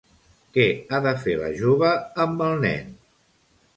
Què 0.57 0.63
ha 0.97 1.01
de 1.07 1.11
fer 1.25 1.35
la 1.41 1.51
jove 1.59 1.93
amb 2.25 2.45
el 2.47 2.59
nen? 2.67 2.93